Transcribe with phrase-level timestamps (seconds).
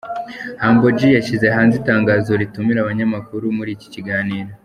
[0.61, 4.51] Humble G yashyize hanze itangazo ritumira abanyamaku muri iki kiganiro.